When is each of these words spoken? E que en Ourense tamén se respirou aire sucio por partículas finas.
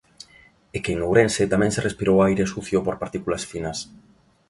E 0.75 0.77
que 0.83 0.91
en 0.95 0.99
Ourense 1.07 1.51
tamén 1.53 1.71
se 1.75 1.83
respirou 1.87 2.17
aire 2.25 2.45
sucio 2.53 2.79
por 2.85 2.95
partículas 3.03 3.43
finas. 3.51 3.77